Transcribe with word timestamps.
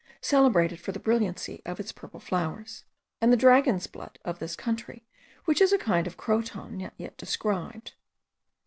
celebrated 0.21 0.79
for 0.79 0.91
the 0.91 0.99
brilliancy 0.99 1.61
of 1.63 1.79
its 1.79 1.91
purple 1.91 2.19
flowers, 2.19 2.85
and 3.21 3.31
the 3.31 3.37
dragon's 3.37 3.85
blood 3.85 4.17
of 4.25 4.39
this 4.39 4.55
country, 4.55 5.05
which 5.45 5.61
is 5.61 5.71
a 5.71 5.77
kind 5.77 6.07
of 6.07 6.17
croton 6.17 6.75
not 6.75 6.93
yet 6.97 7.15
described. 7.17 7.93